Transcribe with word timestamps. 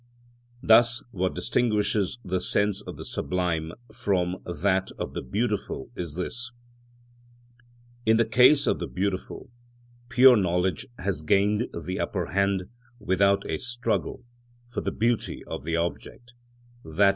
Thus 0.63 1.03
what 1.11 1.35
distinguishes 1.35 2.17
the 2.25 2.39
sense 2.39 2.81
of 2.81 2.97
the 2.97 3.05
sublime 3.05 3.71
from 3.93 4.37
that 4.45 4.89
of 4.97 5.13
the 5.13 5.21
beautiful 5.21 5.91
is 5.95 6.15
this: 6.15 6.51
in 8.03 8.17
the 8.17 8.25
case 8.25 8.65
of 8.65 8.79
the 8.79 8.87
beautiful, 8.87 9.51
pure 10.09 10.35
knowledge 10.35 10.87
has 10.97 11.21
gained 11.21 11.67
the 11.79 11.99
upper 11.99 12.31
hand 12.31 12.63
without 12.97 13.47
a 13.47 13.59
struggle, 13.59 14.23
for 14.65 14.81
the 14.81 14.91
beauty 14.91 15.43
of 15.45 15.65
the 15.65 15.75
object, 15.75 16.33
_i. 16.83 17.09